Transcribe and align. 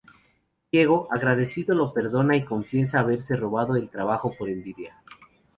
Diego, 0.71 1.07
agradecido, 1.11 1.75
lo 1.75 1.93
perdona 1.93 2.35
y 2.35 2.43
confiesa 2.43 3.01
haberse 3.01 3.35
robado 3.35 3.75
el 3.75 3.87
trabajo 3.91 4.33
por 4.35 4.49
envidia. 4.49 4.95